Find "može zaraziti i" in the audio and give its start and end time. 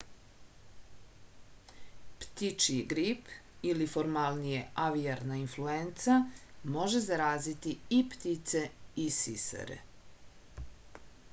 6.77-7.99